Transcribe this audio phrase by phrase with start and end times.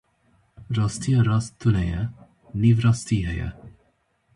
[0.77, 2.01] Rastiya rast tune ye,
[2.61, 3.49] nîvrastî heye.